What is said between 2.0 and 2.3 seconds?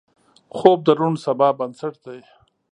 دی